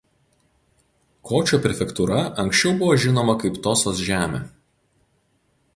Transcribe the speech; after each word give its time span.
Kočio 1.31 1.59
prefektūra 1.65 2.17
anksčiau 2.45 2.73
buvo 2.81 2.97
žinoma 3.05 3.37
kaip 3.45 3.61
Tosos 3.67 4.05
žemė. 4.09 4.43